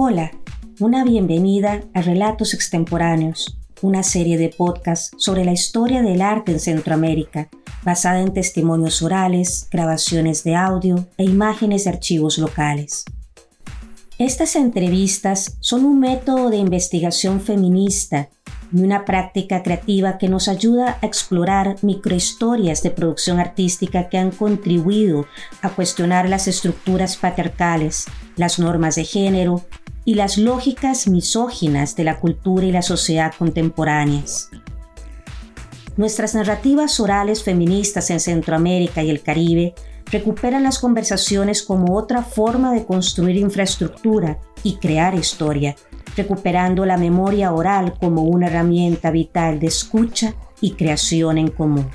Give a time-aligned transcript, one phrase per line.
[0.00, 0.30] Hola,
[0.78, 6.60] una bienvenida a Relatos Extemporáneos, una serie de podcasts sobre la historia del arte en
[6.60, 7.48] Centroamérica,
[7.82, 13.06] basada en testimonios orales, grabaciones de audio e imágenes de archivos locales.
[14.18, 18.28] Estas entrevistas son un método de investigación feminista
[18.72, 24.30] y una práctica creativa que nos ayuda a explorar microhistorias de producción artística que han
[24.30, 25.26] contribuido
[25.60, 29.64] a cuestionar las estructuras patriarcales, las normas de género
[30.08, 34.48] y las lógicas misóginas de la cultura y la sociedad contemporáneas.
[35.98, 39.74] Nuestras narrativas orales feministas en Centroamérica y el Caribe
[40.10, 45.76] recuperan las conversaciones como otra forma de construir infraestructura y crear historia,
[46.16, 50.32] recuperando la memoria oral como una herramienta vital de escucha
[50.62, 51.86] y creación en común.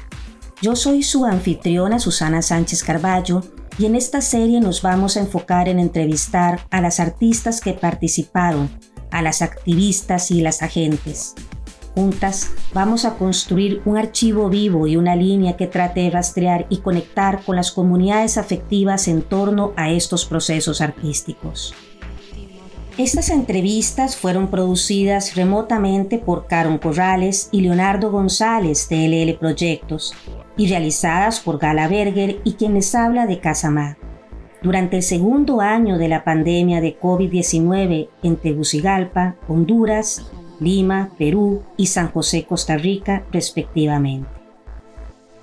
[0.62, 3.42] Yo soy su anfitriona Susana Sánchez Carballo
[3.78, 8.70] y en esta serie nos vamos a enfocar en entrevistar a las artistas que participaron,
[9.12, 11.36] a las activistas y las agentes.
[11.96, 16.78] Juntas vamos a construir un archivo vivo y una línea que trate de rastrear y
[16.78, 21.76] conectar con las comunidades afectivas en torno a estos procesos artísticos.
[22.98, 30.14] Estas entrevistas fueron producidas remotamente por Caron Corrales y Leonardo González de LL Proyectos
[30.58, 33.98] y realizadas por Gala Berger y quien les habla de Casamá.
[34.62, 41.88] Durante el segundo año de la pandemia de COVID-19 en Tegucigalpa, Honduras, Lima, Perú y
[41.88, 44.43] San José, Costa Rica, respectivamente.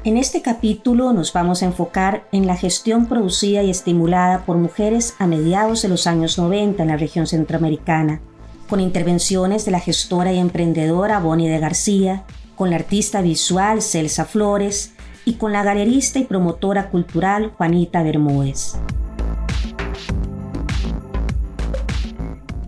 [0.02, 5.14] En este capítulo nos vamos a enfocar en la gestión producida y estimulada por mujeres
[5.18, 8.22] a mediados de los años 90 en la región centroamericana,
[8.70, 12.24] con intervenciones de la gestora y emprendedora Bonnie de García,
[12.56, 14.94] con la artista visual Celsa Flores
[15.26, 18.76] y con la galerista y promotora cultural Juanita Bermúdez.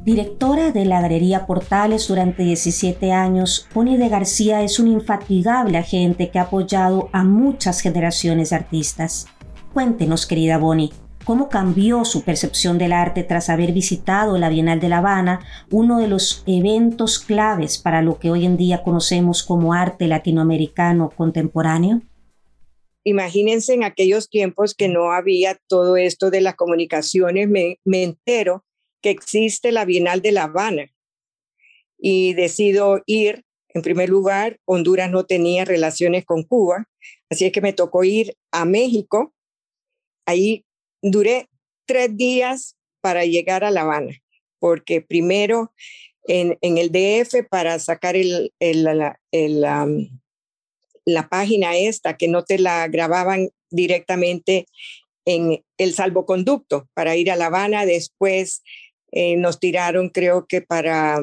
[0.04, 6.28] Directora de la Galería Portales durante 17 años, Bonnie de García es un infatigable agente
[6.28, 9.26] que ha apoyado a muchas generaciones de artistas.
[9.72, 10.91] Cuéntenos, querida Bonnie,
[11.24, 16.00] cómo cambió su percepción del arte tras haber visitado la Bienal de La Habana, uno
[16.00, 22.02] de los eventos claves para lo que hoy en día conocemos como arte latinoamericano contemporáneo?
[23.04, 28.64] Imagínense en aquellos tiempos que no había todo esto de las comunicaciones, me, me entero
[29.02, 30.90] que existe la Bienal de La Habana
[31.98, 33.44] y decido ir.
[33.74, 36.88] En primer lugar, Honduras no tenía relaciones con Cuba,
[37.30, 39.32] así es que me tocó ir a México.
[40.26, 40.64] Ahí
[41.00, 41.48] duré
[41.86, 44.14] tres días para llegar a La Habana,
[44.58, 45.72] porque primero
[46.28, 49.18] en, el DF para sacar la,
[51.04, 54.66] la página esta, que no te la grababan directamente
[55.24, 58.62] en el salvoconducto para ir a La Habana, después
[59.12, 61.22] eh, nos tiraron creo que para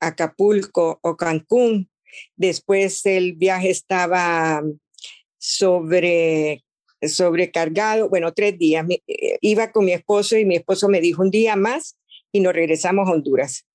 [0.00, 1.90] Acapulco o Cancún.
[2.36, 4.62] Después el viaje estaba
[5.38, 6.62] sobre
[7.00, 8.86] sobrecargado, bueno, tres días.
[9.06, 11.96] Eh, iba con mi esposo y mi esposo me dijo un día más
[12.30, 13.66] y nos regresamos a Honduras.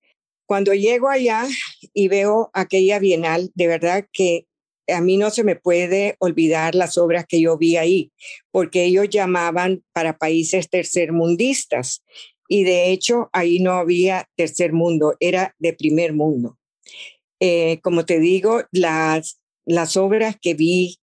[0.46, 1.46] Cuando llego allá
[1.94, 4.46] y veo aquella bienal, de verdad que
[4.88, 8.12] a mí no se me puede olvidar las obras que yo vi ahí,
[8.52, 12.04] porque ellos llamaban para países tercermundistas
[12.48, 16.58] y de hecho ahí no había tercer mundo, era de primer mundo.
[17.40, 20.98] Eh, como te digo, las, las obras que vi,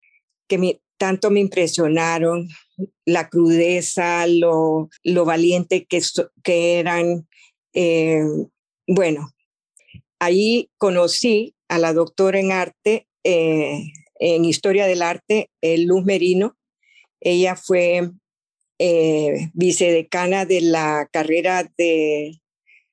[0.47, 2.49] que tanto me impresionaron,
[3.05, 6.01] la crudeza, lo, lo valiente que,
[6.43, 7.27] que eran.
[7.73, 8.23] Eh,
[8.87, 9.29] bueno,
[10.19, 13.83] ahí conocí a la doctora en arte, eh,
[14.19, 16.57] en historia del arte, Luz Merino.
[17.21, 18.11] Ella fue
[18.79, 22.39] eh, vicedecana de la carrera de,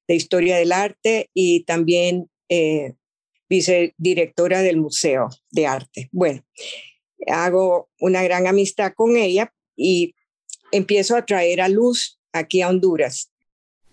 [0.08, 2.92] Historia del Arte y también eh,
[3.48, 6.10] vicedirectora del Museo de Arte.
[6.12, 6.44] Bueno,
[7.28, 10.14] hago una gran amistad con ella y
[10.70, 13.32] empiezo a traer a luz aquí a Honduras.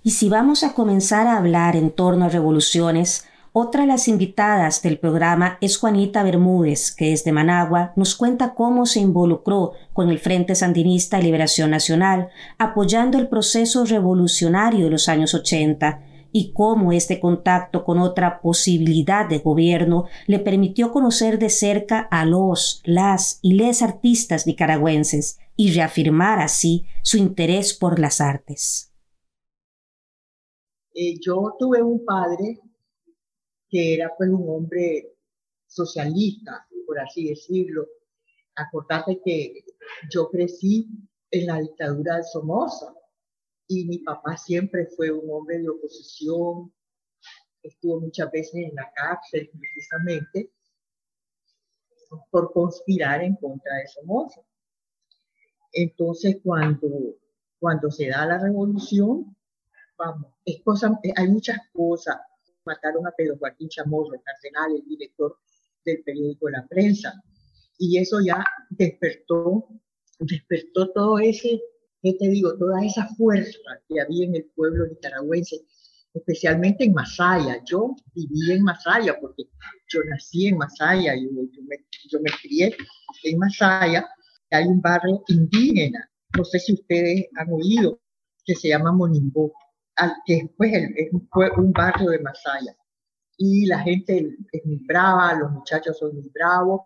[0.03, 4.81] Y si vamos a comenzar a hablar en torno a revoluciones, otra de las invitadas
[4.81, 10.19] del programa es Juanita Bermúdez, que desde Managua nos cuenta cómo se involucró con el
[10.19, 12.29] Frente Sandinista de Liberación Nacional,
[12.59, 19.27] apoyando el proceso revolucionario de los años 80 y cómo este contacto con otra posibilidad
[19.27, 25.71] de gobierno le permitió conocer de cerca a los, las y les artistas nicaragüenses y
[25.73, 28.93] reafirmar así su interés por las artes.
[30.93, 32.59] Eh, yo tuve un padre
[33.69, 35.15] que era pues un hombre
[35.67, 37.87] socialista, por así decirlo.
[38.55, 39.63] Acordate que
[40.11, 40.87] yo crecí
[41.31, 42.93] en la dictadura de Somoza
[43.67, 46.73] Y mi papá siempre fue un hombre de oposición,
[47.61, 50.51] estuvo muchas veces en la cárcel precisamente
[52.31, 54.41] por conspirar en contra de Somoza.
[55.71, 56.87] Entonces, cuando,
[57.59, 59.35] cuando se da la revolución,
[59.97, 62.17] vamos, es cosa, hay muchas cosas.
[62.69, 65.35] Mataron a Pedro Joaquín Chamorro, el cardenal, el director
[65.83, 67.13] del periódico La Prensa.
[67.79, 69.67] Y eso ya despertó,
[70.19, 71.59] despertó todo ese,
[72.03, 72.57] ¿qué te digo?
[72.57, 73.57] Toda esa fuerza
[73.87, 75.57] que había en el pueblo nicaragüense,
[76.13, 77.63] especialmente en Masaya.
[77.65, 79.43] Yo viví en Masaya porque
[79.87, 81.77] yo nací en Masaya, yo, yo, me,
[82.09, 82.75] yo me crié
[83.23, 84.07] en Masaya,
[84.51, 87.99] hay un barrio indígena, no sé si ustedes han oído,
[88.45, 89.53] que se llama Monimbó,
[90.25, 92.75] que después es un barrio de Masaya
[93.37, 96.81] y la gente es muy brava, los muchachos son muy bravos,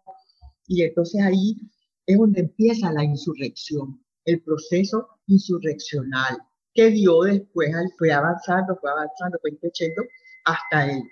[0.67, 1.57] y entonces ahí
[2.05, 6.37] es donde empieza la insurrección, el proceso insurreccional,
[6.75, 10.03] que dio después, fue avanzando, fue avanzando, fue creciendo
[10.45, 11.03] hasta el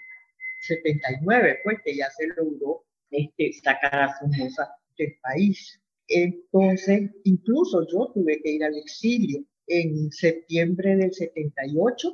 [0.61, 5.81] 79, pues que ya se logró este, sacar a Somoza del país.
[6.07, 12.13] Entonces, incluso yo tuve que ir al exilio en septiembre del 78,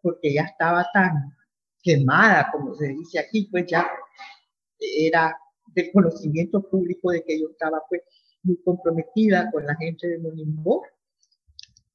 [0.00, 1.36] porque ya estaba tan
[1.82, 3.88] quemada, como se dice aquí, pues ya
[4.78, 5.36] era
[5.74, 8.02] de conocimiento público de que yo estaba pues
[8.42, 10.82] muy comprometida con la gente de Monimbó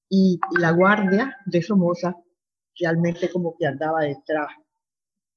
[0.10, 2.16] y, la guardia de Somoza
[2.80, 4.48] realmente como que andaba detrás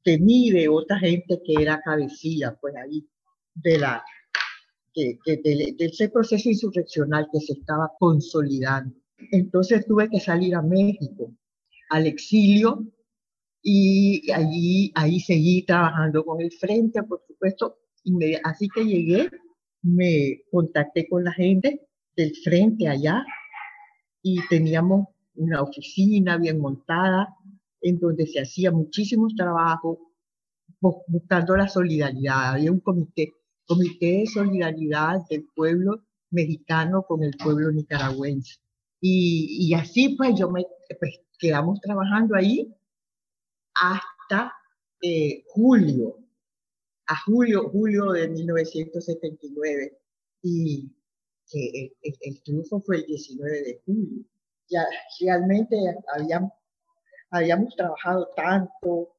[0.05, 3.07] de mí de otra gente que era cabecilla pues ahí
[3.55, 4.05] de la
[4.95, 9.00] de, de, ese proceso insurreccional que se estaba consolidando.
[9.33, 11.33] Entonces tuve que salir a México,
[11.91, 12.87] al exilio,
[13.63, 17.79] y allí, ahí seguí trabajando con el frente, por supuesto.
[18.45, 19.29] Así que llegué,
[19.83, 21.87] me contacté con la gente
[22.17, 23.25] del frente allá
[24.23, 27.29] y teníamos una oficina bien montada
[27.83, 29.99] en donde se hacía muchísimos trabajos
[30.81, 32.55] buscando la solidaridad.
[32.55, 33.35] Había un comité,
[33.67, 38.57] comité de solidaridad del pueblo mexicano con el pueblo nicaragüense.
[39.01, 40.67] Y, así pues yo me,
[40.99, 42.75] pues quedamos trabajando ahí
[43.75, 44.53] hasta
[45.03, 46.19] eh, julio,
[47.07, 49.99] a julio, julio de 1979.
[50.43, 50.93] Y
[51.51, 54.25] que el, triunfo fue el 19 de julio.
[54.69, 54.87] Ya
[55.21, 55.77] realmente
[56.15, 56.53] habíamos,
[57.31, 59.17] habíamos trabajado tanto,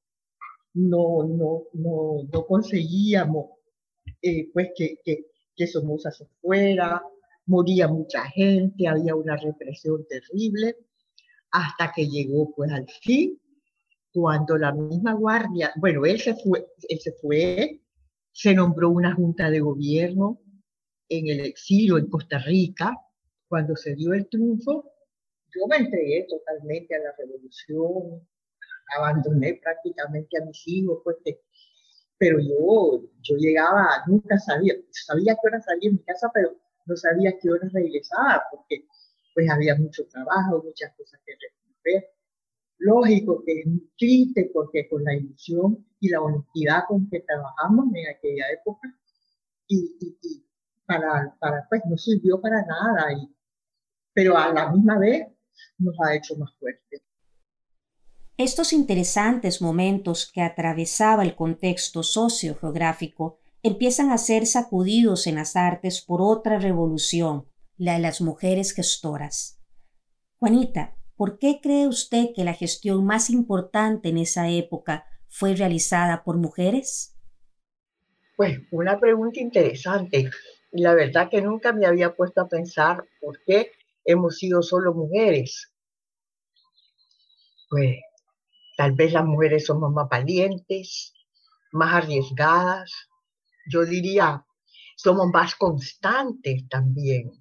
[0.74, 3.50] no, no, no, no conseguíamos
[4.22, 5.26] eh, pues que, que,
[5.56, 7.02] que Somoza se fuera,
[7.46, 10.78] moría mucha gente, había una represión terrible,
[11.52, 13.42] hasta que llegó pues al fin
[14.14, 17.82] cuando la misma guardia, bueno, él se fue, él se fue,
[18.32, 20.42] se nombró una junta de gobierno
[21.10, 22.98] en el exilio en Costa Rica.
[23.48, 24.92] Cuando se dio el triunfo,
[25.54, 28.28] yo me entregué totalmente a la revolución,
[28.98, 31.18] abandoné prácticamente a mis hijos, pues,
[32.18, 36.56] pero yo, yo llegaba, nunca sabía, sabía qué hora salía en mi casa, pero
[36.86, 38.86] no sabía qué hora regresaba, porque
[39.34, 42.12] pues había mucho trabajo, muchas cosas que resolver
[42.82, 47.86] lógico que es muy triste porque con la ilusión y la honestidad con que trabajamos
[47.94, 48.96] en aquella época
[49.68, 49.96] y,
[50.86, 53.34] para, para, pues no sirvió para nada, y,
[54.14, 55.28] pero a la misma vez
[55.78, 57.02] nos ha hecho más fuertes.
[58.36, 66.02] Estos interesantes momentos que atravesaba el contexto sociogeográfico empiezan a ser sacudidos en las artes
[66.02, 69.60] por otra revolución, la de las mujeres gestoras.
[70.38, 76.24] Juanita, ¿Por qué cree usted que la gestión más importante en esa época fue realizada
[76.24, 77.16] por mujeres?
[78.36, 80.32] Pues una pregunta interesante.
[80.72, 83.72] La verdad que nunca me había puesto a pensar por qué
[84.04, 85.72] hemos sido solo mujeres.
[87.70, 87.98] Pues
[88.76, 91.14] tal vez las mujeres somos más valientes,
[91.72, 93.11] más arriesgadas.
[93.70, 94.46] Yo diría,
[94.96, 97.32] somos más constantes también.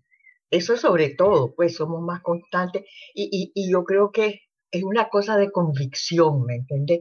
[0.50, 2.85] Eso sobre todo, pues somos más constantes
[3.15, 7.00] y, yo creo que es una cosa de convicción, ¿me entiendes?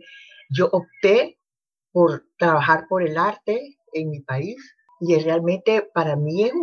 [0.50, 1.40] Yo opté
[1.92, 4.58] por trabajar por el arte en mi país
[5.00, 6.54] y realmente para mí es,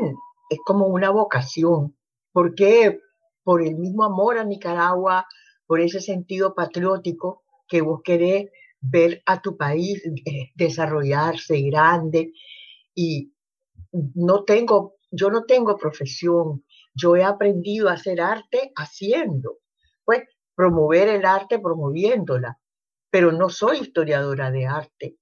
[0.51, 1.97] es como una vocación,
[2.33, 3.01] porque
[3.43, 5.27] por el mismo amor a Nicaragua,
[5.67, 8.51] por ese sentido patriótico que vos querés
[8.91, 12.33] ver a tu país eh, desarrollarse grande.
[12.95, 13.33] Y
[14.15, 16.65] no tengo, yo no tengo profesión,
[16.95, 19.59] yo he aprendido a hacer arte haciendo,
[20.05, 20.23] pues
[20.55, 22.59] promover el arte promoviéndola,
[23.11, 25.17] pero no soy historiadora de arte.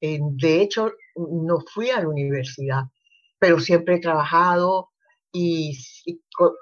[0.00, 2.84] de hecho, no fui a la universidad,
[3.38, 4.90] pero siempre he trabajado
[5.32, 5.76] y,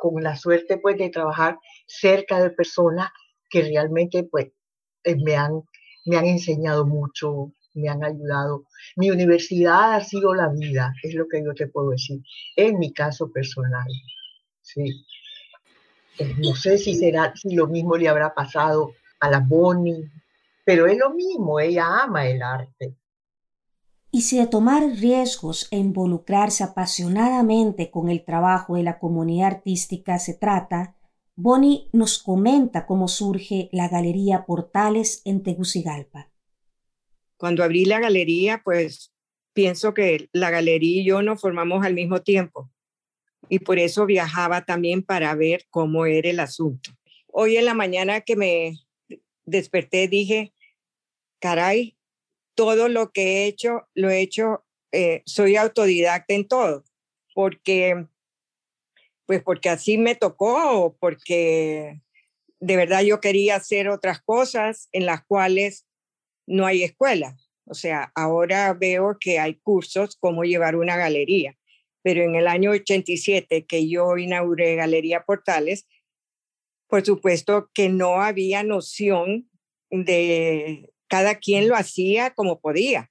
[0.01, 3.11] con, la suerte pues de trabajar cerca de personas
[3.49, 4.49] que realmente pues
[5.05, 5.63] eh, me han,
[6.07, 8.65] me han enseñado mucho, me han ayudado.
[8.97, 12.23] Mi universidad ha sido la vida, es lo que yo te puedo decir,
[12.57, 13.89] en mi caso personal.
[14.63, 15.05] Sí.
[16.19, 20.11] Eh, no sé si será, si lo mismo le habrá pasado a la Bonnie,
[20.65, 22.97] pero es lo mismo, ella ama el arte.
[24.11, 30.19] Y si de tomar riesgos e involucrarse apasionadamente con el trabajo de la comunidad artística
[30.19, 30.97] se trata,
[31.37, 36.31] Bonnie nos comenta cómo surge la Galería Portales en Tegucigalpa.
[37.37, 39.13] Cuando abrí la galería, pues
[39.53, 42.71] pienso que la galería y yo nos formamos al mismo tiempo
[43.49, 46.91] y por eso viajaba también para ver cómo era el asunto.
[47.27, 48.79] Hoy en la mañana que me
[49.45, 50.55] desperté dije,
[51.39, 51.97] caray,
[52.55, 56.85] todo lo que he hecho, lo he hecho, eh, soy autodidacta en todo,
[57.35, 58.07] porque,
[59.27, 62.01] pues porque así me tocó, porque
[62.61, 65.87] de verdad yo quería hacer otras cosas en las cuales
[66.47, 67.37] no hay escuela.
[67.67, 71.59] O sea, ahora veo que hay cursos cómo llevar una galería,
[72.03, 75.87] pero en el año 87 que yo inauguré Galería Portales,
[76.89, 79.51] por supuesto que no había noción
[79.91, 83.11] de cada quien lo hacía como podía.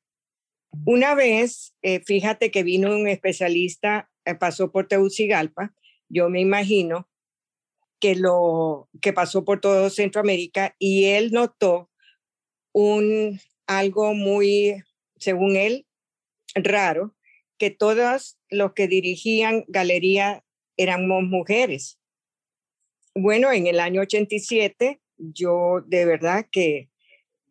[0.86, 5.74] Una vez, eh, fíjate que vino un especialista, eh, pasó por Tegucigalpa,
[6.10, 7.10] yo me imagino
[8.00, 11.90] que lo que pasó por todo Centroamérica y él notó
[12.74, 14.84] un algo muy,
[15.18, 15.88] según él,
[16.54, 17.16] raro,
[17.58, 20.44] que todas los que dirigían galería
[20.78, 22.00] éramos mujeres.
[23.14, 26.90] Bueno, en el año 87 yo de verdad que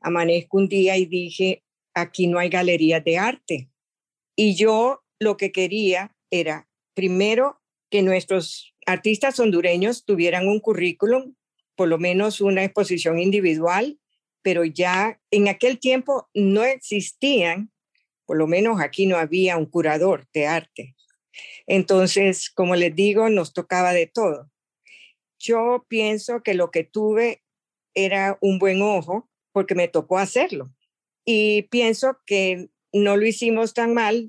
[0.01, 3.71] amanezco un día y dije, aquí no hay galerías de arte.
[4.37, 7.61] Y yo lo que quería era, primero,
[7.95, 11.37] que nuestros artistas hondureños tuvieran un currículum,
[11.77, 14.01] por lo menos una exposición individual,
[14.43, 17.71] pero ya en aquel tiempo no existían,
[18.27, 20.97] por lo menos aquí no había un curador de arte.
[21.69, 24.51] Entonces, como les digo, nos tocaba de todo.
[25.39, 27.45] Yo pienso que lo que tuve
[27.95, 30.75] era un buen ojo porque me tocó hacerlo.
[31.25, 34.29] Y pienso que no lo hicimos tan mal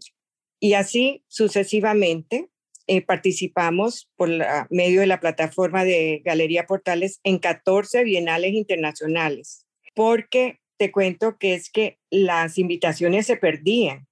[0.60, 2.52] y así sucesivamente
[2.88, 4.30] eh, participamos por
[4.70, 9.66] medio de la plataforma de Galería Portales en 14 bienales internacionales,
[9.96, 14.08] porque te cuento que es que las invitaciones se perdían,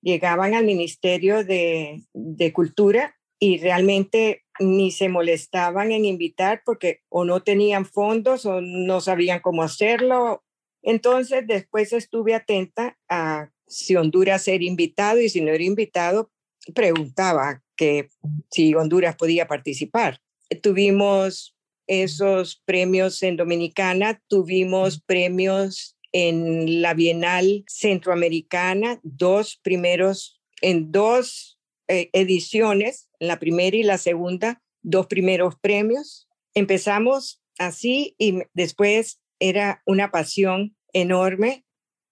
[0.00, 7.24] llegaban al Ministerio de, de Cultura y realmente ni se molestaban en invitar porque o
[7.24, 10.42] no tenían fondos o no sabían cómo hacerlo.
[10.82, 16.30] Entonces, después estuve atenta a si Honduras era invitado y si no era invitado,
[16.74, 18.08] preguntaba que
[18.50, 20.20] si Honduras podía participar.
[20.62, 21.56] Tuvimos
[21.86, 32.08] esos premios en Dominicana, tuvimos premios en la Bienal Centroamericana, dos primeros, en dos eh,
[32.12, 36.26] ediciones, la primera y la segunda, dos primeros premios.
[36.54, 41.65] Empezamos así y después era una pasión enorme.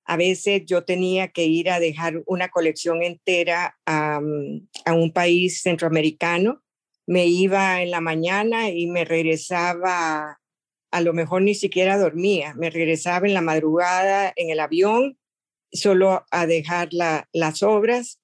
[0.04, 6.62] A veces yo tenía que ir a dejar una colección entera a, un país centroamericano.
[7.06, 10.40] Me iba en la mañana y me regresaba,
[10.90, 15.18] a lo mejor ni siquiera dormía, me regresaba en la madrugada en el avión
[15.72, 18.20] solo a dejar las obras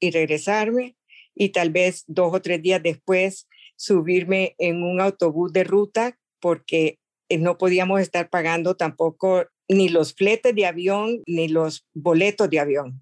[0.00, 0.96] y regresarme
[1.34, 6.98] y tal vez dos o tres días después subirme en un autobús de ruta porque
[7.28, 12.58] eh, no podíamos estar pagando tampoco ni los fletes de avión ni los boletos de
[12.58, 13.00] avión.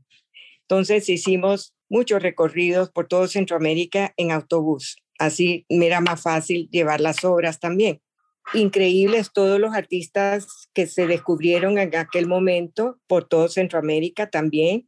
[0.62, 4.96] Entonces hicimos muchos recorridos por todo Centroamérica en autobús.
[5.18, 8.02] Así me era más fácil llevar las obras también.
[8.52, 14.86] Increíbles todos los artistas que se descubrieron en aquel momento por todo Centroamérica también,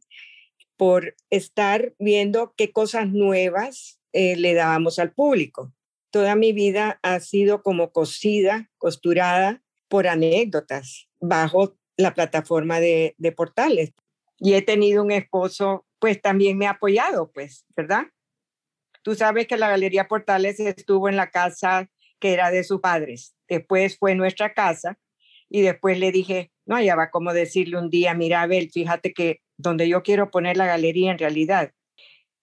[0.77, 5.73] por estar viendo qué cosas nuevas eh, le dábamos al público.
[6.11, 13.93] Toda mi vida ha sido como cosida, costurada por anécdotas bajo la plataforma de, portales.
[14.37, 18.03] Y he tenido un esposo, pues también me ha apoyado, pues, ¿verdad?
[19.03, 23.35] Tú sabes que la Galería Portales estuvo en la casa que era de sus padres.
[23.47, 24.97] Después fue nuestra casa
[25.49, 29.41] y después le dije, no, ya va como decirle un día, mira, Abel, fíjate que
[29.57, 31.73] donde yo quiero poner la galería en realidad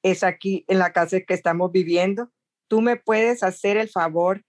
[0.03, 2.31] es aquí en la casa que estamos viviendo.
[2.69, 4.45] Tú me puedes hacer el favor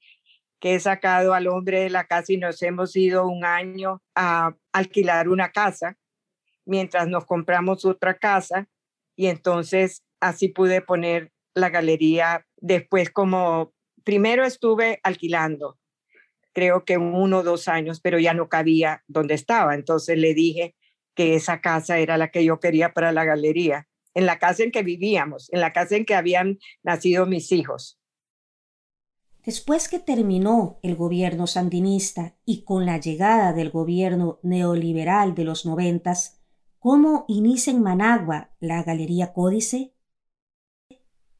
[0.59, 4.55] que he sacado al hombre de la casa y nos hemos ido un año a
[4.71, 5.97] alquilar una casa
[6.65, 8.67] mientras nos compramos otra casa
[9.15, 13.73] y entonces así pude poner la galería Después, como
[14.03, 15.77] primero estuve alquilando,
[16.53, 19.75] creo que uno o dos años, pero ya no cabía donde estaba.
[19.75, 20.75] Entonces le dije
[21.15, 24.71] que esa casa era la que yo quería para la galería, en la casa en
[24.71, 27.99] que vivíamos, en la casa en que habían nacido mis hijos.
[29.47, 35.65] Después que terminó el gobierno sandinista y con la llegada del gobierno neoliberal de los
[35.65, 36.41] noventas,
[36.79, 39.93] ¿cómo inicia en Managua la Galería Códice?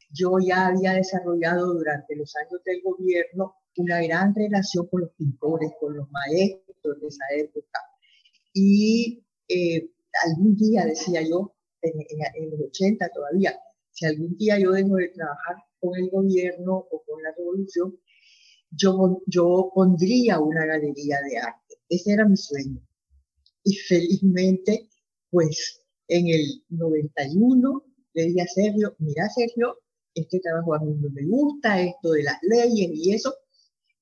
[0.10, 5.72] Yo ya había desarrollado durante los años del gobierno una gran relación con los pintores,
[5.78, 7.80] con los maestros de esa época.
[8.54, 9.92] Y eh,
[10.26, 11.92] algún día, decía yo, en,
[12.36, 13.60] en, los 80 todavía,
[13.92, 17.98] si algún día yo dejo de trabajar con el gobierno o con la revolución,
[18.72, 21.76] yo, yo pondría una galería de arte.
[21.90, 22.82] Ese era mi sueño.
[23.64, 24.90] Y felizmente,
[25.30, 29.80] pues en el 91 le dije a Sergio, mira Sergio,
[30.14, 33.34] este trabajo a mí no me gusta, esto de las leyes y eso,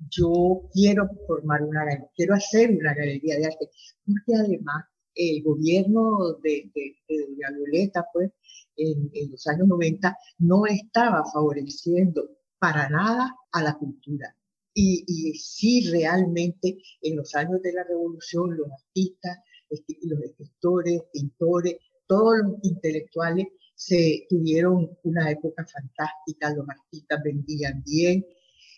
[0.09, 3.69] yo quiero formar una quiero hacer una galería de arte,
[4.05, 8.31] porque además el gobierno de, de, de Doña Violeta, pues,
[8.77, 12.29] en, en, los años 90, no estaba favoreciendo
[12.59, 14.35] para nada a la cultura.
[14.73, 21.03] Y, y sí, realmente, en los años de la revolución, los artistas, este, los escritores,
[21.13, 28.25] pintores, todos los intelectuales se tuvieron una época fantástica, los artistas vendían bien,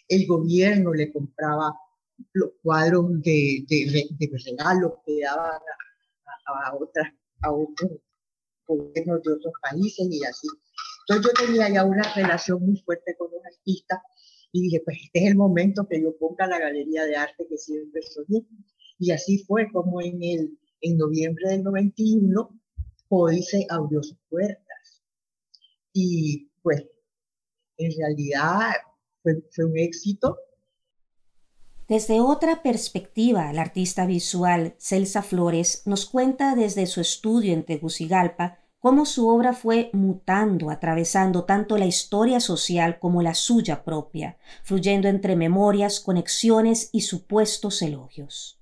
[0.07, 1.73] el gobierno le compraba
[2.33, 5.59] los cuadros de, de, de regalos que daban
[6.47, 7.91] a, otras, a otros
[8.67, 10.47] gobiernos de otros países y así.
[11.07, 13.99] Entonces yo tenía ya una relación muy fuerte con los artistas
[14.51, 17.57] y dije, pues este es el momento que yo ponga la galería de arte que
[17.57, 18.45] siempre soñé.
[18.99, 22.59] Y así fue como en, el, en noviembre del 91
[23.07, 25.03] Códice abrió sus puertas.
[25.93, 26.85] Y pues
[27.77, 28.71] en realidad
[29.23, 30.37] fue, fue un éxito.
[31.87, 38.59] Desde otra perspectiva, la artista visual Celsa Flores nos cuenta desde su estudio en Tegucigalpa
[38.77, 45.07] cómo su obra fue mutando, atravesando tanto la historia social como la suya propia, fluyendo
[45.07, 48.59] entre memorias, conexiones y supuestos elogios.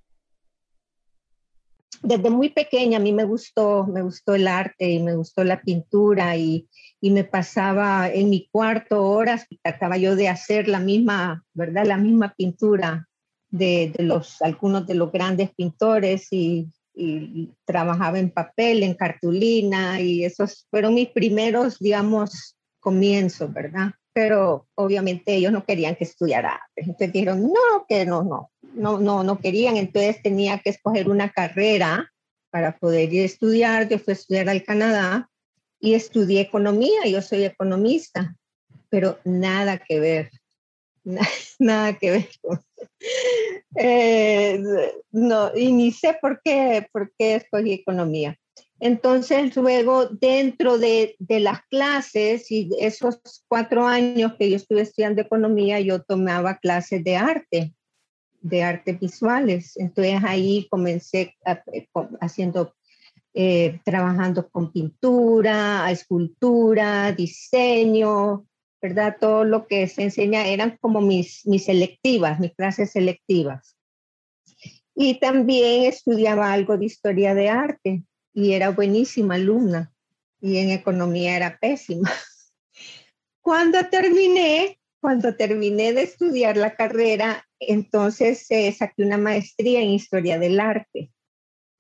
[2.04, 5.62] Desde muy pequeña a mí me gustó, me gustó el arte y me gustó la
[5.62, 6.70] pintura y,
[7.02, 11.88] y me pasaba en mi cuarto horas, trataba yo de hacer la misma, ¿verdad?
[11.88, 13.10] La misma pintura
[13.58, 20.00] de, de los, algunos de los grandes pintores y y trabajaba en papel, en cartulina
[20.00, 23.92] y esos fueron mis primeros, digamos, comienzos, ¿verdad?
[24.14, 29.24] Pero obviamente ellos no querían que estudiara Entonces dijeron, no, que no, no, no, no,
[29.24, 29.76] no querían.
[29.76, 32.10] Entonces tenía que escoger una carrera
[32.50, 33.90] para poder ir a estudiar.
[33.90, 35.30] Yo fui a estudiar al Canadá
[35.82, 37.06] y estudié economía.
[37.08, 38.38] Yo soy economista,
[38.90, 40.30] pero nada que ver,
[41.60, 42.60] nada que ver con
[43.76, 44.62] eh,
[45.12, 48.38] no, y ni sé por qué, por qué escogí economía.
[48.80, 55.22] Entonces, luego, dentro de, de, las clases y esos cuatro años que yo estuve estudiando
[55.22, 57.74] economía, yo tomaba clases de arte,
[58.42, 59.78] de artes visuales.
[59.78, 61.36] Entonces, ahí comencé
[62.20, 62.76] haciendo,
[63.34, 68.46] eh, trabajando con pintura, escultura, diseño,
[68.86, 69.18] ¿verdad?
[69.20, 73.76] Todo lo que se enseña eran como mis, mis selectivas, mis clases selectivas.
[74.94, 79.92] Y también estudiaba algo de historia de arte y era buenísima alumna
[80.40, 82.12] y en economía era pésima.
[83.42, 90.38] Cuando terminé, cuando terminé de estudiar la carrera, entonces eh, saqué una maestría en historia
[90.38, 91.12] del arte.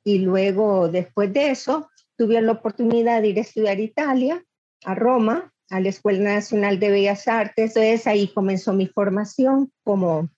[0.03, 4.43] Y luego, después de eso, tuve la oportunidad de ir a estudiar Italia,
[4.83, 7.75] a Roma, a la Escuela Nacional de Bellas Artes.
[7.75, 10.29] Entonces ahí comenzó mi formación como,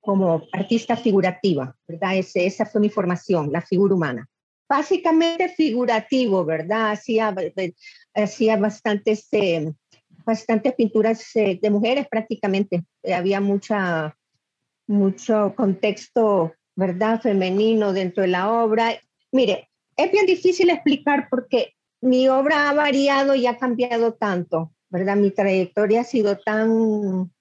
[0.00, 2.16] como artista figurativa, ¿verdad?
[2.16, 4.28] Ese, esa fue mi formación, la figura humana.
[4.68, 6.92] Básicamente figurativo, ¿verdad?
[6.92, 7.34] Hacía,
[8.14, 9.72] hacía bastantes, eh,
[10.24, 12.84] bastantes pinturas eh, de mujeres prácticamente.
[13.14, 14.16] había mucha,
[14.86, 17.20] mucho contexto, ¿verdad?
[17.20, 18.98] Femenino dentro de la obra.
[19.32, 24.73] Mire, es bien difícil explicar porque mi obra ha variado y ha cambiado tanto.
[24.94, 25.16] ¿Verdad?
[25.16, 27.32] Mi trayectoria ha sido tan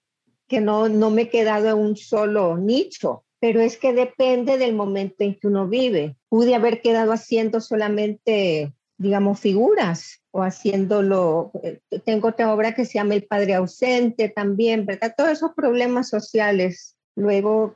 [0.47, 4.73] que no, no me he quedado en un solo nicho, pero es que depende del
[4.73, 6.17] momento en que uno vive.
[6.29, 11.51] Pude haber quedado haciendo solamente, digamos, figuras o haciéndolo.
[11.61, 15.13] Eh, tengo otra obra que se llama El Padre Ausente también, ¿verdad?
[15.15, 16.97] Todos esos problemas sociales.
[17.15, 17.75] Luego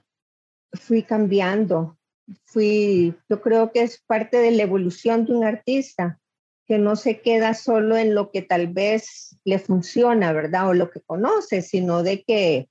[0.73, 1.99] fui cambiando,
[2.45, 6.19] fui, yo creo que es parte de la evolución de un artista,
[6.67, 10.69] que no se queda solo en lo que tal vez le funciona, ¿verdad?
[10.69, 12.69] O lo que conoce, sino de que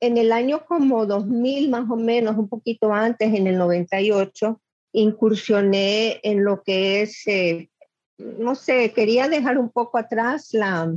[0.00, 4.60] en el año como 2000 más o menos, un poquito antes, en el 98,
[4.92, 7.70] incursioné en lo que es, eh,
[8.18, 10.92] no sé, quería dejar un poco atrás la,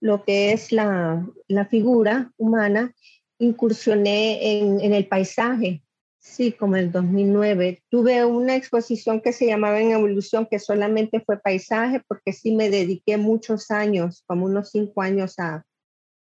[0.00, 2.94] lo que es la, la figura humana,
[3.38, 5.82] incursioné en, en el paisaje,
[6.24, 7.82] Sí, como el 2009.
[7.90, 12.70] Tuve una exposición que se llamaba En Evolución, que solamente fue paisaje, porque sí me
[12.70, 15.64] dediqué muchos años, como unos cinco años, a,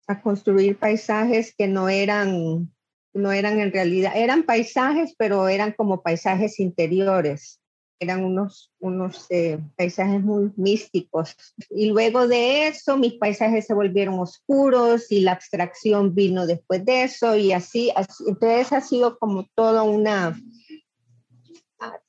[0.07, 2.73] a construir paisajes que no eran,
[3.13, 7.61] no eran en realidad, eran paisajes, pero eran como paisajes interiores
[8.01, 11.37] eran unos, unos eh, paisajes muy místicos.
[11.71, 17.05] Y luego de eso, mis paisajes se volvieron oscuros y la abstracción vino después de
[17.05, 20.41] eso y así, así entonces ha sido como toda una,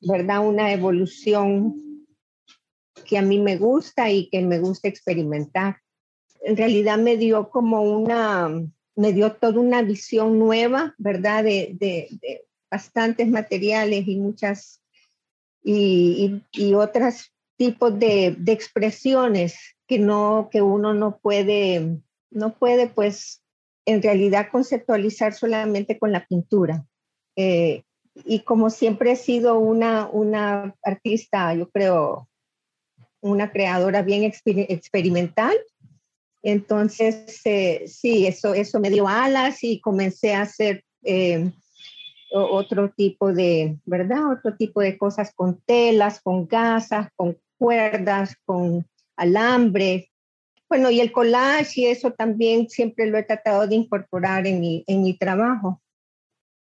[0.01, 0.47] ¿verdad?
[0.47, 2.05] Una evolución
[3.05, 5.77] que a mí me gusta y que me gusta experimentar.
[6.41, 8.49] En realidad me dio como una,
[8.95, 11.43] me dio toda una visión nueva, ¿verdad?
[11.43, 14.81] De, de, de bastantes materiales y muchas
[15.63, 21.99] y, y, otros tipos de, de, expresiones que, no, que uno no puede,
[22.31, 23.41] no puede, pues,
[23.85, 26.85] en realidad conceptualizar solamente con la pintura.
[27.35, 27.83] Eh,
[28.25, 32.27] y como siempre he sido una, una artista, yo creo,
[33.21, 35.55] una creadora bien experimental,
[36.41, 41.51] entonces eh, sí, eso, eso me dio alas y comencé a hacer eh,
[42.31, 44.31] otro tipo de, ¿verdad?
[44.31, 50.09] Otro tipo de cosas con telas, con gasas, con cuerdas, con alambre.
[50.69, 54.83] Bueno, y el collage y eso también siempre lo he tratado de incorporar en mi,
[54.87, 55.81] en mi trabajo.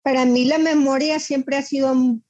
[0.02, 2.24] Para mí la memoria siempre ha sido un,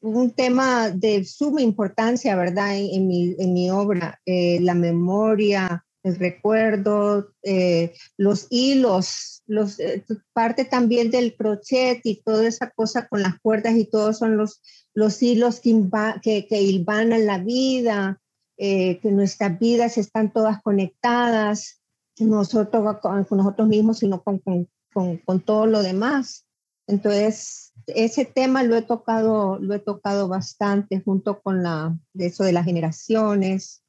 [0.00, 2.76] un tema de suma importancia, ¿verdad?
[2.76, 4.20] En, mi, en mi, obra.
[4.26, 12.22] Eh, la memoria, el recuerdo, eh, los hilos, los, eh, parte también del crochet y
[12.22, 14.62] toda esa cosa con las cuerdas y todos son los,
[14.94, 15.74] los hilos que,
[16.22, 18.20] que, que hilvanan la vida,
[18.56, 21.82] eh, que nuestras vidas están todas conectadas,
[22.18, 26.46] nosotros con, nosotros mismos, sino con, con, con, con todo lo demás.
[26.86, 32.44] Entonces, ese tema lo he tocado, lo he tocado bastante junto con la, de eso
[32.44, 33.81] de las generaciones,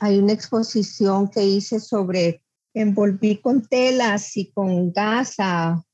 [0.00, 2.42] hay una exposición que hice sobre,
[2.74, 5.84] envolví con telas y con gasa.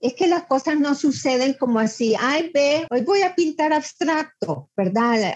[0.00, 4.70] Es que las cosas no suceden como así, ay, ve, hoy voy a pintar abstracto,
[4.76, 5.34] ¿verdad?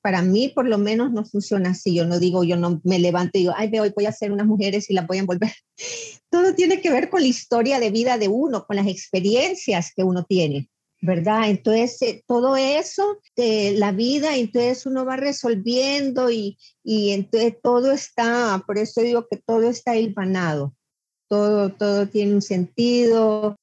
[0.00, 1.94] Para mí, por lo menos, no funciona así.
[1.94, 4.30] Yo no digo, yo no me levanto y digo, ay, ve, hoy voy a hacer
[4.30, 5.52] unas mujeres y las voy a envolver.
[6.30, 10.04] Todo tiene que ver con la historia de vida de uno, con las experiencias que
[10.04, 10.68] uno tiene.
[11.00, 11.48] ¿Verdad?
[11.48, 17.92] Entonces, eh, todo eso de la vida, entonces uno va resolviendo y, y entonces todo
[17.92, 20.74] está, por eso digo que todo está hilvanado.
[21.30, 23.54] Todo, todo tiene un sentido,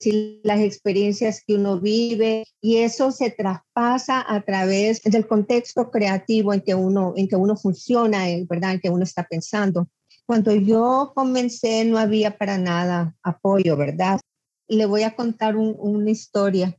[0.43, 6.61] las experiencias que uno vive y eso se traspasa a través del contexto creativo en
[6.61, 8.73] que uno, en que uno funciona, ¿verdad?
[8.73, 9.87] En que uno está pensando.
[10.27, 14.19] Cuando yo comencé no había para nada apoyo, ¿verdad?
[14.67, 16.77] Le voy a contar una historia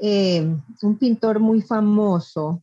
[0.00, 0.46] eh,
[0.82, 2.62] un pintor muy famoso,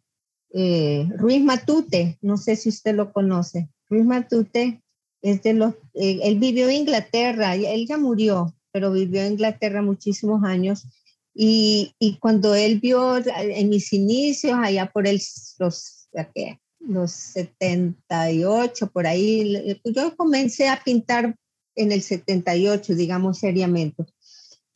[0.53, 3.69] eh, Ruiz Matute, no sé si usted lo conoce.
[3.89, 4.81] Ruiz Matute
[5.21, 9.81] es de los, eh, él vivió en Inglaterra, él ya murió, pero vivió en Inglaterra
[9.81, 10.87] muchísimos años.
[11.33, 15.21] Y, y cuando él vio en mis inicios, allá por el,
[15.59, 16.09] los,
[16.79, 21.35] los 78, por ahí, yo comencé a pintar
[21.75, 24.05] en el 78, digamos seriamente.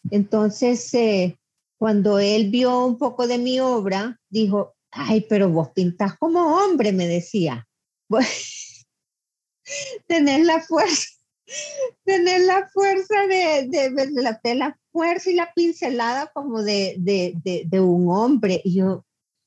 [0.10, 1.38] Entonces, eh,
[1.82, 6.92] cuando él vio un poco de mi obra, dijo, ay, pero vos pintás como hombre,
[6.92, 7.68] me decía.
[10.08, 11.08] tener la fuerza,
[12.06, 17.34] tener la fuerza de, de, la, fuerza y la pincelada como de, de,
[17.66, 18.62] de, un hombre.
[18.64, 19.04] Y yo,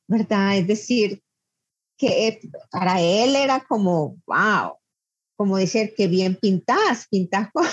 [0.09, 0.59] ¿verdad?
[0.59, 1.23] Es decir,
[1.97, 4.77] que para él era como, wow,
[5.37, 7.68] como decir que bien pintás, pintás como...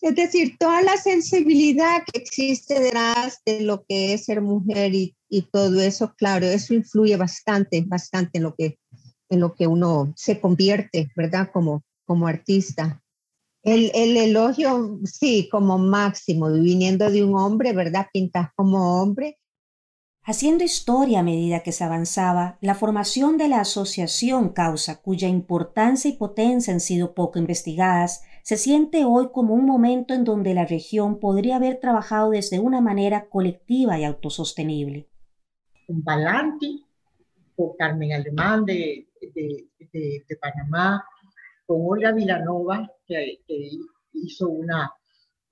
[0.00, 5.14] Es decir, toda la sensibilidad que existe detrás de lo que es ser mujer y,
[5.52, 8.78] todo eso, claro, eso influye bastante, bastante en lo que,
[9.28, 11.50] en lo que uno se convierte, ¿verdad?
[11.52, 13.02] Como, como artista.
[13.62, 18.06] El, el elogio, sí, como máximo, viniendo de un hombre, ¿verdad?
[18.12, 19.38] Pintas como hombre,
[20.22, 26.10] Haciendo historia a medida que se avanzaba, la formación de la asociación causa, cuya importancia
[26.10, 30.66] y potencia han sido poco investigadas, se siente hoy como un momento en donde la
[30.66, 35.08] región podría haber trabajado desde una manera colectiva y autosostenible.
[35.86, 36.66] Un balance
[37.54, 41.06] con Carmen Alemán de, de, Panamá,
[41.64, 43.38] con Olga Villanova, que,
[44.14, 44.92] hizo una,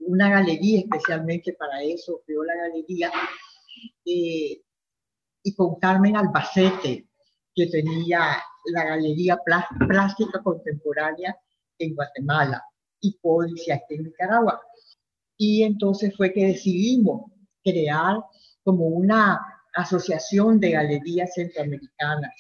[0.01, 3.13] una galería especialmente para eso, creó la galería,
[4.07, 4.61] eh,
[5.45, 7.07] y con Carmen Albacete,
[7.55, 9.39] que tenía la Galería
[9.87, 11.39] Plástica Contemporánea
[11.79, 12.61] en Guatemala
[13.01, 13.17] y
[13.71, 14.61] aquí en Nicaragua.
[15.37, 17.31] Y entonces fue que decidimos
[17.63, 18.17] crear
[18.65, 19.41] como una
[19.75, 22.35] asociación de galerías centroamericanas.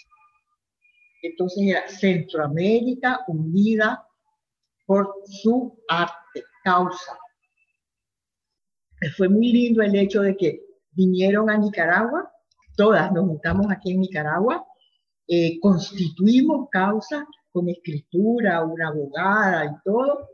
[1.22, 4.04] Entonces era Centroamérica unida
[4.86, 7.18] por su arte, causa.
[9.16, 12.30] Fue muy lindo el hecho de que vinieron a Nicaragua,
[12.76, 14.66] todas nos juntamos aquí en Nicaragua,
[15.28, 20.28] eh, constituimos causa con escritura, una abogada y todo,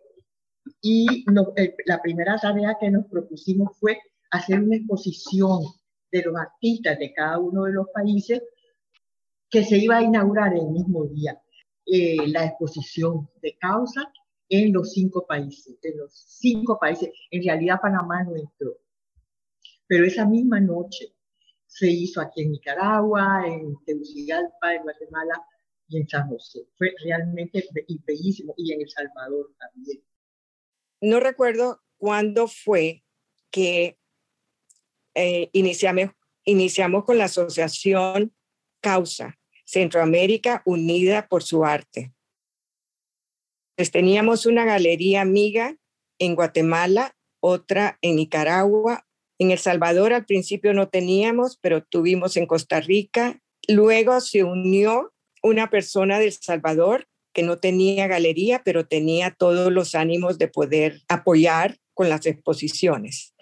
[0.81, 1.25] y
[1.57, 3.99] eh, la primera tarea que nos propusimos fue
[4.31, 5.63] hacer una exposición
[6.11, 8.43] de los artistas de cada uno de los países
[9.51, 11.41] que se iba a inaugurar el mismo día.
[11.87, 14.11] Eh, la exposición de causa
[14.49, 17.11] en los cinco países, en los cinco países.
[17.31, 18.79] En realidad Panamá no entró.
[19.87, 21.15] Pero esa misma noche
[21.67, 25.35] se hizo aquí en Nicaragua, en Tegucigalpa, en Guatemala
[25.89, 26.67] y en San José.
[26.77, 27.65] Fue realmente
[28.07, 30.03] bellísimo y en El Salvador también.
[31.05, 33.05] No recuerdo cuándo fue
[33.51, 33.99] que
[35.15, 36.15] eh, iniciamos,
[36.47, 38.35] iniciamos con la asociación
[38.81, 42.15] Causa, Centroamérica Unida por su Arte.
[43.77, 45.77] Pues teníamos una galería amiga
[46.19, 49.07] en Guatemala, otra en Nicaragua,
[49.39, 53.43] en El Salvador al principio no teníamos, pero tuvimos en Costa Rica.
[53.69, 55.13] Luego se unió
[55.43, 61.03] una persona del Salvador que no tenía galería, pero tenía todos los ánimos de poder
[61.09, 63.35] apoyar con las exposiciones.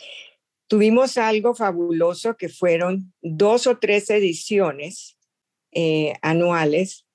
[0.66, 5.18] Tuvimos algo fabuloso que fueron dos o tres ediciones
[5.72, 7.06] eh, anuales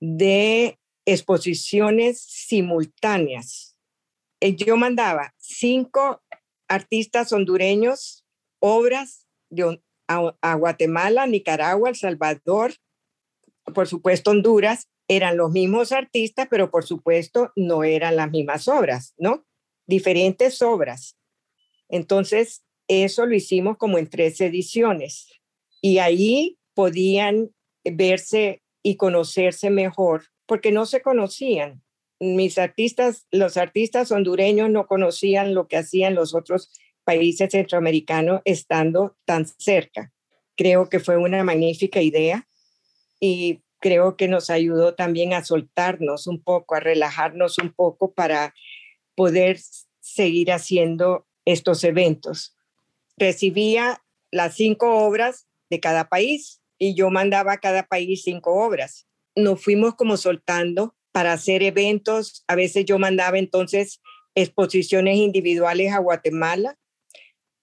[0.00, 3.76] de exposiciones simultáneas.
[4.40, 6.22] Eh, yo mandaba cinco
[6.68, 8.24] artistas hondureños,
[8.60, 12.74] obras de, a, Guatemala, Nicaragua, El Salvador,
[13.74, 19.14] por supuesto Honduras, eran los mismos artistas, pero por supuesto no eran las mismas obras,
[19.16, 19.46] ¿no?
[19.86, 21.16] Diferentes obras.
[21.88, 25.28] Entonces, eso lo hicimos como en tres ediciones
[25.80, 27.50] y ahí podían
[27.84, 31.82] verse y conocerse mejor porque no se conocían
[32.20, 36.70] mis artistas, los artistas hondureños no conocían lo que hacían los otros
[37.04, 40.12] países centroamericanos estando tan cerca.
[40.56, 42.46] Creo que fue una magnífica idea
[43.20, 48.54] y creo que nos ayudó también a soltarnos un poco, a relajarnos un poco para
[49.14, 49.58] poder
[50.00, 52.56] seguir haciendo estos eventos.
[53.16, 59.06] Recibía las cinco obras de cada país y yo mandaba a cada país cinco obras.
[59.34, 62.44] Nos fuimos como soltando para hacer eventos.
[62.46, 64.00] A veces yo mandaba entonces
[64.34, 66.78] exposiciones individuales a Guatemala,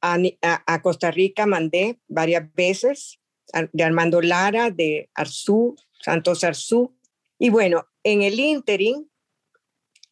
[0.02, 3.20] a, Costa Rica mandé varias veces,
[3.72, 5.76] de Armando Lara, de Arzú,
[6.06, 6.96] Santos Arzú.
[7.40, 9.08] Y bueno, en el interim,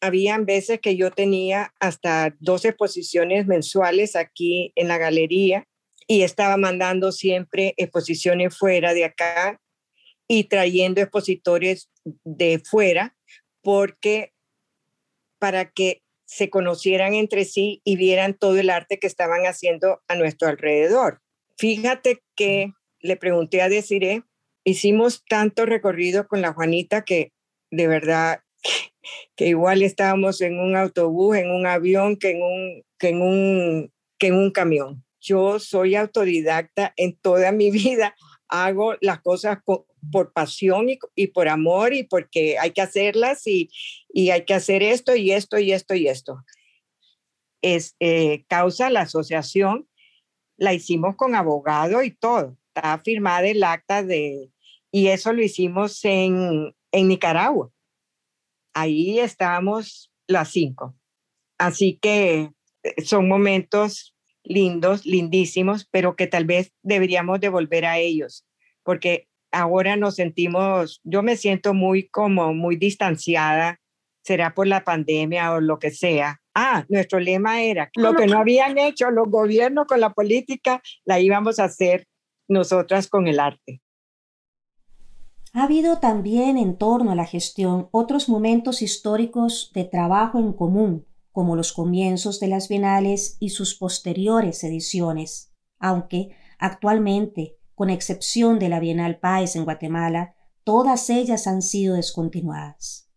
[0.00, 5.68] habían veces que yo tenía hasta dos exposiciones mensuales aquí en la galería
[6.08, 9.60] y estaba mandando siempre exposiciones fuera de acá
[10.26, 11.90] y trayendo expositores
[12.24, 13.16] de fuera
[13.62, 14.32] porque
[15.38, 20.16] para que se conocieran entre sí y vieran todo el arte que estaban haciendo a
[20.16, 21.22] nuestro alrededor.
[21.56, 24.24] Fíjate que le pregunté a Desiree,
[24.64, 27.32] hicimos tanto recorrido con la Juanita que
[27.70, 28.40] de verdad
[29.36, 33.92] que igual estábamos en un autobús, en un avión, que en un, que en un,
[34.18, 35.04] que en un camión.
[35.20, 38.14] Yo soy autodidacta en toda mi vida,
[38.48, 39.58] hago las cosas
[40.12, 43.70] por pasión y, por amor y porque hay que hacerlas y,
[44.30, 46.44] hay que hacer esto y esto y esto y esto.
[47.62, 49.88] Es eh, causa la asociación,
[50.56, 52.56] la hicimos con abogado y todo.
[52.74, 54.50] Está firmada el acta de,
[54.94, 57.68] y eso lo hicimos en, en Nicaragua.
[58.74, 60.94] Ahí estábamos las cinco.
[61.58, 62.52] Así que
[62.84, 68.46] eh, son momentos lindos, lindísimos, pero que tal vez deberíamos devolver a ellos,
[68.84, 73.80] porque ahora nos sentimos, yo me siento muy como muy distanciada,
[74.22, 76.40] será por la pandemia o lo que sea.
[76.54, 81.18] Ah, nuestro lema era, lo que no habían hecho los gobiernos con la política, la
[81.18, 82.06] íbamos a hacer
[82.46, 83.80] nosotras con el arte.
[85.56, 91.06] Ha habido también en torno a la gestión otros momentos históricos de trabajo en común,
[91.30, 98.68] como los comienzos de las bienales y sus posteriores ediciones, aunque actualmente con excepción de
[98.68, 103.08] la Bienal Páez en Guatemala, todas ellas han sido descontinuadas.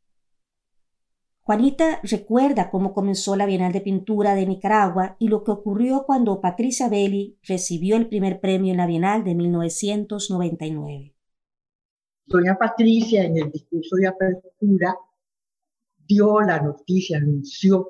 [1.41, 6.39] Juanita recuerda cómo comenzó la Bienal de Pintura de Nicaragua y lo que ocurrió cuando
[6.39, 11.16] Patricia Belli recibió el primer premio en la Bienal de 1999.
[12.28, 14.94] Doña Patricia, en el discurso de apertura,
[16.06, 17.90] dio la noticia, anunció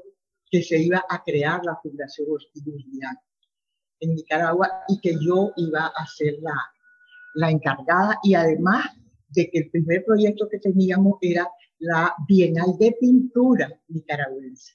[0.49, 2.63] que se iba a crear la Fundación Ortiz
[3.99, 6.53] en Nicaragua y que yo iba a ser la,
[7.33, 8.85] la encargada y además
[9.29, 14.73] de que el primer proyecto que teníamos era la Bienal de Pintura nicaragüense.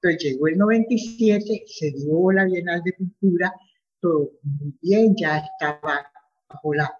[0.00, 3.52] Entonces llegó el 97, se dio la Bienal de Pintura,
[4.00, 6.06] todo muy bien, ya estaba
[6.48, 6.96] bajo la,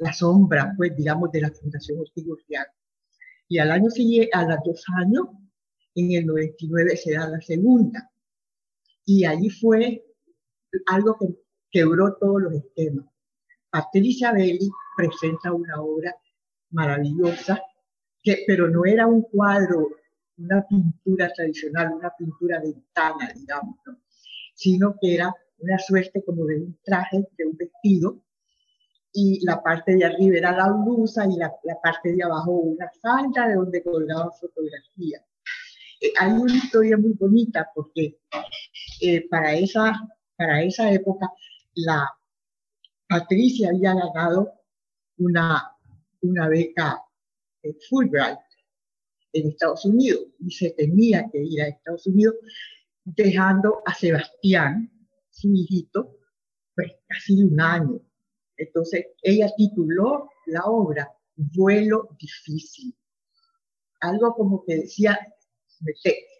[0.00, 2.72] la sombra, pues digamos, de la Fundación Ortigostiana.
[3.48, 5.26] Y al año siguiente, a los dos años,
[5.94, 8.10] en el 99 se da la segunda.
[9.04, 10.04] Y allí fue
[10.86, 11.26] algo que
[11.70, 13.06] quebró todos los esquemas.
[13.70, 16.14] Patricia Belli presenta una obra
[16.70, 17.62] maravillosa,
[18.22, 19.88] que, pero no era un cuadro,
[20.38, 23.76] una pintura tradicional, una pintura ventana, digamos,
[24.54, 28.22] sino que era una suerte como de un traje, de un vestido,
[29.12, 32.90] y la parte de arriba era la blusa y la, la parte de abajo una
[33.00, 35.22] falda de donde colgaban fotografías.
[36.00, 38.18] Eh, hay una historia muy bonita porque
[39.00, 39.92] eh, para, esa,
[40.36, 41.30] para esa época
[41.74, 42.08] la
[43.08, 44.52] Patricia había ganado
[45.18, 45.76] una,
[46.22, 47.02] una beca
[47.88, 48.38] Fulbright
[49.32, 52.36] en Estados Unidos y se tenía que ir a Estados Unidos
[53.04, 54.90] dejando a Sebastián,
[55.30, 56.16] su hijito,
[56.74, 58.00] pues casi un año.
[58.60, 62.94] Entonces ella tituló la obra Vuelo difícil.
[64.00, 65.18] Algo como que decía,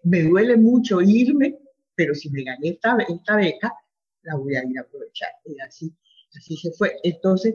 [0.04, 1.58] me, duele mucho irme,
[1.94, 3.74] pero si me gané esta, esta beca,
[4.22, 5.30] la voy a ir a aprovechar.
[5.46, 5.94] Y así,
[6.36, 6.96] así se fue.
[7.02, 7.54] Entonces,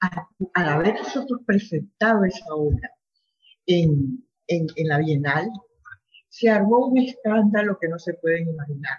[0.00, 2.90] al, haber nosotros presentado esa obra
[3.64, 5.50] en, en, la Bienal,
[6.28, 8.98] se armó un escándalo que no se pueden imaginar,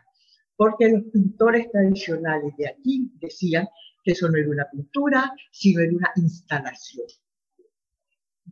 [0.55, 3.67] porque los pintores tradicionales de aquí decían
[4.03, 7.07] que eso no era una pintura, sino era una instalación.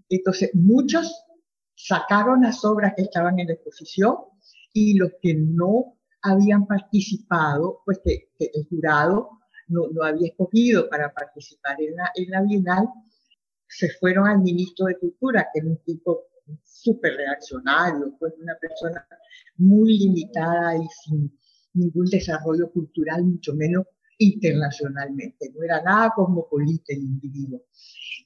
[0.09, 1.25] Entonces, muchos
[1.75, 4.15] sacaron las obras que estaban en la exposición
[4.73, 9.29] y los que no habían participado, pues que el jurado
[9.67, 12.87] no, había escogido para participar en la, en la Bienal,
[13.67, 16.25] se fueron al ministro de Cultura, que era un tipo
[16.63, 19.05] súper reaccionario, pues una persona
[19.57, 21.39] muy limitada y sin
[21.73, 23.85] ningún desarrollo cultural, mucho menos
[24.21, 25.51] internacionalmente.
[25.53, 27.63] No era nada cosmopolita el individuo.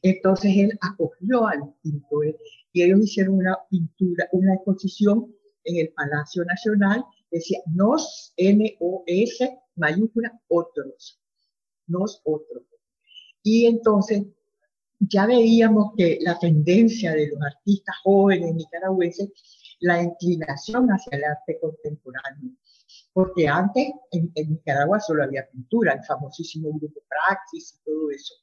[0.02, 2.36] Entonces él acogió a los pintores
[2.74, 10.38] y ellos hicieron una pintura, una exposición en el Palacio Nacional, decía NOS, N-O-S, mayúscula,
[10.50, 11.20] otros
[11.88, 12.64] nosotros.
[13.42, 14.24] Y entonces
[15.00, 19.30] ya veíamos que la tendencia de los artistas jóvenes nicaragüenses,
[19.80, 22.52] la inclinación hacia el arte contemporáneo.
[23.14, 28.34] Porque antes en, Nicaragua solo había pintura, el famosísimo grupo Praxis y todo eso.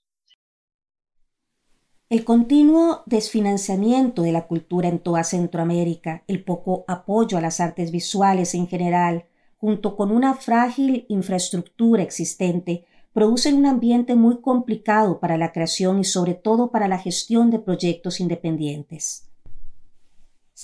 [2.08, 7.90] El continuo desfinanciamiento de la cultura en toda Centroamérica, el poco apoyo a las artes
[7.90, 9.24] visuales en general,
[9.56, 12.84] junto con una frágil infraestructura existente,
[13.14, 17.58] producen un ambiente muy complicado para la creación y sobre todo para la gestión de
[17.58, 19.32] proyectos independientes.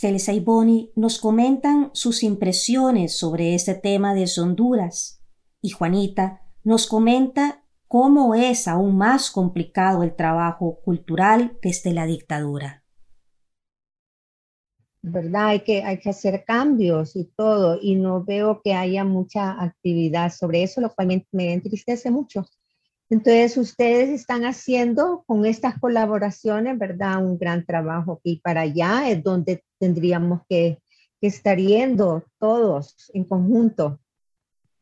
[0.01, 5.21] Celsa y Bonnie nos comentan sus impresiones sobre este tema de Honduras
[5.61, 12.85] y Juanita nos comenta cómo es aún más complicado el trabajo cultural desde la dictadura.
[15.03, 15.49] ¿verdad?
[15.49, 20.31] Hay que, hay que hacer cambios y todo, y no veo que haya mucha actividad
[20.31, 22.47] sobre eso, lo cual me, entristece mucho.
[23.11, 27.25] Entonces, ustedes están haciendo con estas colaboraciones, ¿verdad?
[27.25, 30.79] Un gran trabajo y para allá es donde tendríamos que,
[31.21, 33.99] estar yendo todos en conjunto.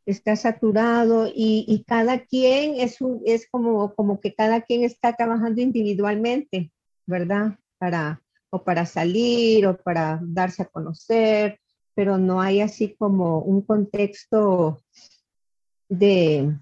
[0.04, 5.14] Está saturado y, y cada quien es, un, es como, como que cada quien está
[5.14, 6.70] trabajando individualmente,
[7.06, 7.58] ¿verdad?
[7.78, 8.20] Para,
[8.50, 11.58] o para salir o para darse a conocer,
[11.94, 14.82] pero no hay así como un contexto
[15.88, 16.54] de,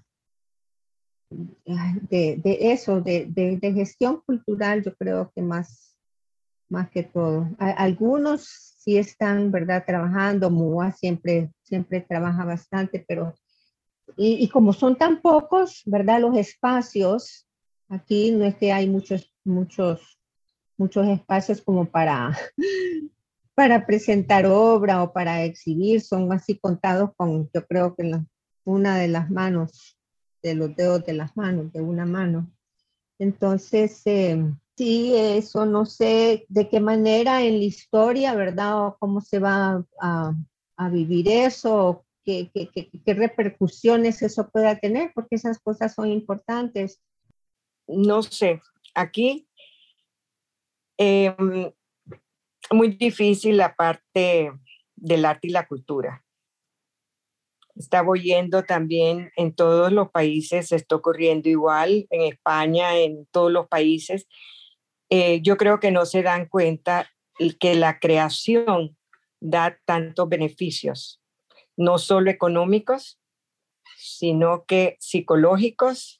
[2.09, 5.95] de, eso, de, de, gestión cultural, yo creo que más,
[6.69, 7.49] más que todo.
[7.57, 13.33] Algunos sí están, ¿verdad?, trabajando, MUA siempre, siempre trabaja bastante, pero,
[14.17, 17.47] y, como son tan pocos, ¿verdad?, los espacios,
[17.89, 20.15] aquí no es que hay muchos, muchos
[20.77, 22.37] muchos espacios como para,
[23.55, 28.19] para presentar obra o para exhibir, son así contados con, yo creo que
[28.63, 29.97] una de las manos
[30.45, 32.51] de los dedos de las manos, de una mano.
[33.17, 34.45] Entonces, eh,
[34.77, 38.85] sí, eso no sé de qué manera en la historia, ¿verdad?
[38.85, 40.33] O cómo se va a,
[40.91, 47.01] vivir eso, qué, qué, repercusiones eso pueda tener, porque esas cosas son importantes.
[47.87, 48.61] No sé,
[48.93, 49.47] aquí
[50.97, 51.35] eh,
[52.71, 54.51] muy difícil la parte
[54.95, 56.24] del arte y la cultura.
[57.75, 63.67] Estaba oyendo también en todos los países, está ocurriendo igual, en España, en todos los
[63.67, 64.27] países.
[65.09, 67.09] Eh, yo creo que no se dan cuenta
[67.59, 68.97] que la creación
[69.39, 71.21] da tantos beneficios,
[71.75, 73.19] no solo económicos,
[73.97, 76.17] sino que psicológicos,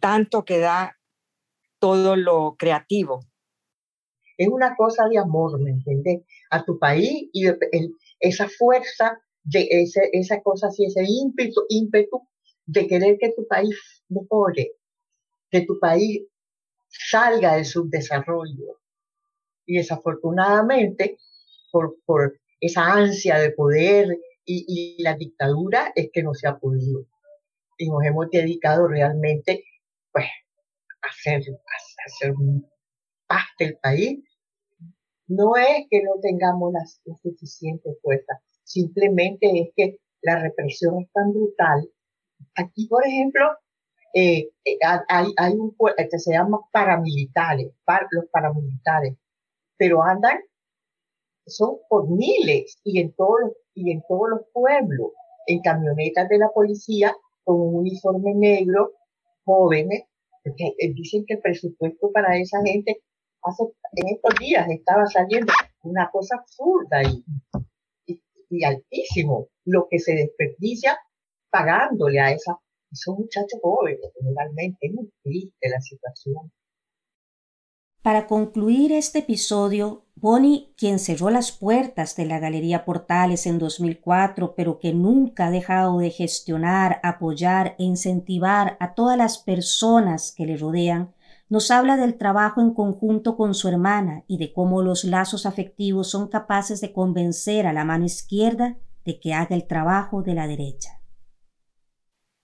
[0.00, 0.98] tanto que da
[1.78, 3.24] todo lo creativo.
[4.36, 6.22] Es una cosa de amor, ¿me entiendes?
[6.50, 7.46] A tu país y
[8.20, 12.28] esa fuerza, de ese, esa cosa así, ese ímpetu, ímpetu
[12.66, 13.76] de querer que tu país
[14.08, 14.72] mejore,
[15.50, 16.22] que tu país
[16.88, 18.80] salga del subdesarrollo.
[19.66, 21.18] Y desafortunadamente,
[21.70, 27.06] por, por esa ansia de poder y, la dictadura, es que no se ha podido.
[27.78, 29.64] Y nos hemos dedicado realmente,
[30.12, 30.26] pues,
[31.02, 32.34] a hacer, a hacer
[33.26, 34.20] paz del país.
[35.26, 41.12] No es que no tengamos la, la suficiente fuerza, simplemente es que la represión es
[41.12, 41.88] tan brutal.
[42.54, 43.42] Aquí, por ejemplo,
[44.14, 49.16] eh, eh hay, hay, un que se llama paramilitares, par, los paramilitares,
[49.76, 50.38] pero andan,
[51.46, 55.12] son por miles y en todos y en todos los pueblos,
[55.46, 58.92] en camionetas de la policía con un uniforme negro,
[59.44, 60.04] jóvenes,
[60.44, 63.02] porque eh, dicen que el presupuesto para esa gente
[63.42, 63.64] hace,
[63.96, 65.52] en estos días estaba saliendo
[65.82, 67.24] una cosa absurda y,
[68.52, 70.98] y, altísimo lo que se desperdicia
[71.50, 72.58] pagándole a esa
[72.92, 74.78] son muchachos jóvenes, generalmente.
[74.80, 76.52] Es muy triste la situación.
[78.02, 84.54] Para concluir este episodio, Bonnie, quien cerró las puertas de la Galería Portales en 2004,
[84.56, 90.46] pero que nunca ha dejado de gestionar, apoyar e incentivar a todas las personas que
[90.46, 91.14] le rodean,
[91.52, 96.10] nos habla del trabajo en conjunto con su hermana y de cómo los lazos afectivos
[96.10, 100.46] son capaces de convencer a la mano izquierda de que haga el trabajo de la
[100.46, 101.02] derecha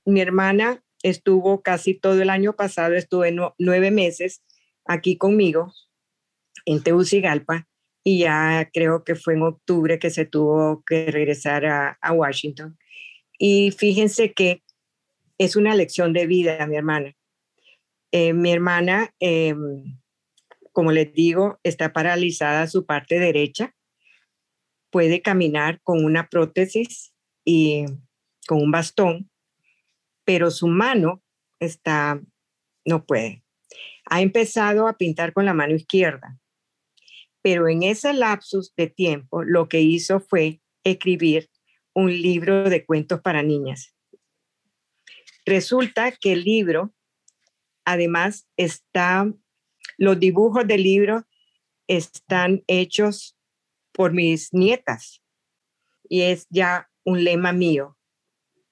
[0.08, 4.42] mi hermana estuvo casi todo el año pasado, estuve nueve meses
[4.84, 5.72] aquí conmigo
[6.64, 7.68] en Tegucigalpa
[8.02, 12.78] y ya creo que fue en octubre que se tuvo que regresar a, Washington.
[13.38, 14.62] Y fíjense que
[15.36, 17.14] es una lección de vida, mi hermana.
[18.12, 19.98] Eh, mi hermana, em,
[20.72, 23.74] como les digo, está paralizada su parte derecha,
[24.90, 27.12] puede caminar con una prótesis
[27.44, 27.84] y
[28.46, 29.30] con un bastón,
[30.24, 31.22] pero su mano
[31.60, 32.20] está,
[32.84, 33.44] no puede.
[34.06, 36.38] Ha empezado a pintar con la mano izquierda,
[37.42, 41.50] pero en ese lapsus de tiempo lo que hizo fue escribir
[41.94, 43.94] un libro de cuentos para niñas.
[45.44, 46.94] Resulta que el libro,
[47.88, 49.32] además, está,
[49.96, 51.26] los dibujos del libro
[51.86, 53.34] están hechos
[53.92, 55.22] por mis nietas
[56.06, 57.96] y es ya un lema mío.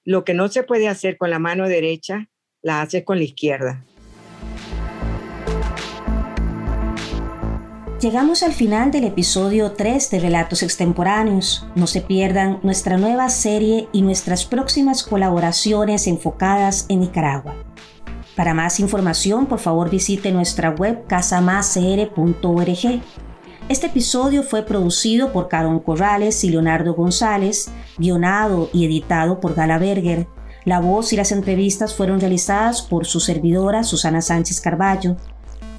[0.03, 2.29] Lo que no se puede hacer con la mano derecha,
[2.61, 3.83] la hace con la izquierda.
[7.99, 11.65] Llegamos al final del episodio 3 de Relatos Extemporáneos.
[11.73, 17.55] No se pierdan nuestra nueva serie y nuestras próximas colaboraciones enfocadas en Nicaragua.
[18.37, 23.01] Para más información, por favor visite nuestra web casamáscr.org
[23.69, 29.77] este episodio fue producido por Caron Corrales y Leonardo González, guionado y editado por Gala
[29.77, 30.25] Berger.
[30.63, 35.17] La voz y las entrevistas fueron realizadas por su servidora Susana Sánchez Carballo.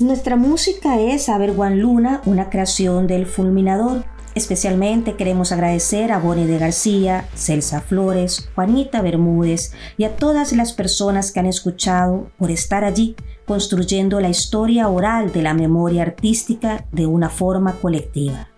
[0.00, 4.04] Nuestra música es Aber Juan Luna, una creación del Fulminador.
[4.38, 10.72] Especialmente queremos agradecer a Bonnie de García, Celsa Flores, Juanita Bermúdez y a todas las
[10.72, 13.16] personas que han escuchado por estar allí
[13.46, 18.48] construyendo la historia oral de la memoria artística de una forma colectiva.